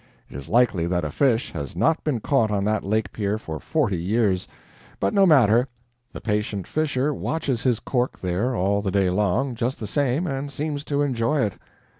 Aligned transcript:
It 0.31 0.35
is 0.35 0.49
likely 0.49 0.87
that 0.87 1.05
a 1.05 1.11
fish 1.11 1.51
has 1.51 1.75
not 1.75 2.03
been 2.03 2.21
caught 2.21 2.49
on 2.49 2.63
that 2.63 2.83
lake 2.83 3.13
pier 3.13 3.37
for 3.37 3.59
forty 3.59 3.99
years; 3.99 4.47
but 4.99 5.13
no 5.13 5.27
matter, 5.27 5.67
the 6.11 6.19
patient 6.19 6.65
fisher 6.65 7.13
watches 7.13 7.61
his 7.61 7.79
cork 7.79 8.19
there 8.19 8.55
all 8.55 8.81
the 8.81 8.89
day 8.89 9.11
long, 9.11 9.53
just 9.53 9.79
the 9.79 9.85
same, 9.85 10.25
and 10.25 10.51
seems 10.51 10.83
to 10.85 11.03
enjoy 11.03 11.41
it. 11.41 11.53